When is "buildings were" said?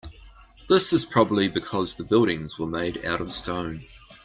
2.03-2.65